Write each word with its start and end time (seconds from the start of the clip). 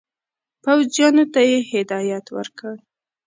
پوځیانو 0.63 1.23
ته 1.33 1.39
یې 1.49 1.57
هدایت 1.71 2.25
ورکړ. 2.35 2.75